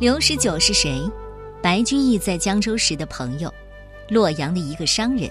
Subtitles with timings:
[0.00, 0.98] 刘十九是谁？
[1.62, 3.52] 白居易在江州时的朋友，
[4.08, 5.30] 洛阳的一个商人，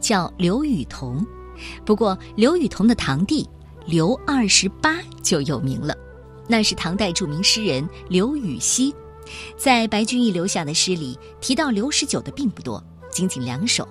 [0.00, 1.22] 叫刘禹同。
[1.84, 3.46] 不过，刘禹同的堂弟
[3.84, 5.94] 刘二十八就有名了，
[6.48, 8.94] 那是唐代著名诗人刘禹锡。
[9.54, 13.84] 在白居易留下的诗里，提到刘十九的并不多，仅仅两首；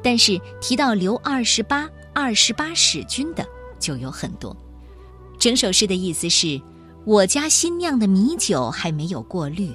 [0.00, 3.44] 但是提到刘二十八、二十八使君的
[3.80, 4.56] 就有很多。
[5.36, 6.62] 整首诗的意思是。
[7.04, 9.70] 我家新酿的米酒还没有过滤，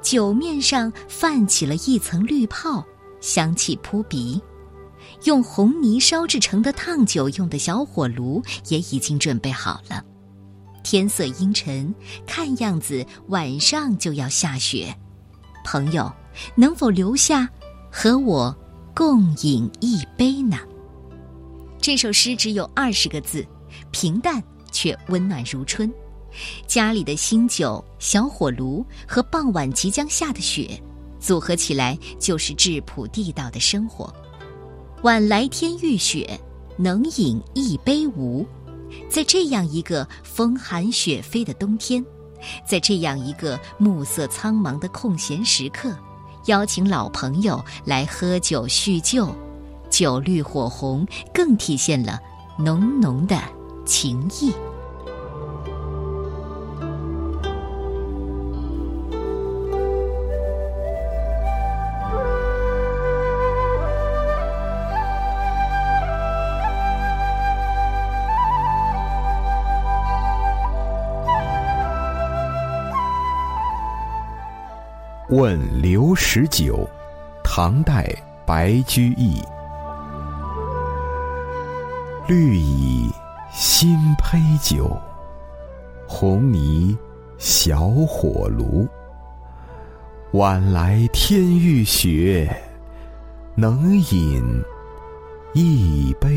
[0.00, 2.84] 酒面上泛起了一层绿泡，
[3.20, 4.40] 香气扑鼻。
[5.24, 10.04] 用红泥烧制成的烫酒用的小火炉也已经准备好了。
[10.84, 11.92] 天色阴沉，
[12.24, 14.94] 看样子晚上就要下雪。
[15.64, 16.10] 朋友，
[16.54, 17.48] 能否留下
[17.90, 18.56] 和我
[18.94, 20.56] 共饮一杯呢？
[21.80, 23.44] 这首诗只有二十个字，
[23.90, 25.92] 平淡却温暖如春。
[26.66, 30.80] 家里的新酒、小火炉和傍晚即将下的雪，
[31.18, 34.12] 组合起来就是质朴地道的生活。
[35.02, 36.38] 晚来天欲雪，
[36.76, 38.46] 能饮一杯无？
[39.08, 42.04] 在这样一个风寒雪飞的冬天，
[42.66, 45.96] 在这样一个暮色苍茫的空闲时刻，
[46.46, 49.28] 邀请老朋友来喝酒叙旧，
[49.88, 52.18] 酒绿火红，更体现了
[52.58, 53.40] 浓浓的
[53.86, 54.52] 情谊。
[75.30, 76.84] 问刘十九，
[77.44, 78.12] 唐代
[78.44, 79.40] 白居易。
[82.26, 83.08] 绿蚁
[83.52, 84.90] 新醅酒，
[86.08, 86.98] 红泥
[87.38, 88.88] 小火炉。
[90.32, 92.52] 晚来天欲雪，
[93.54, 94.42] 能饮
[95.52, 96.28] 一杯？